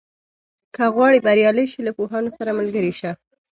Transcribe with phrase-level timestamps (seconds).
[0.75, 3.11] که غواړې بریالی شې، له پوهانو سره ملګری شه.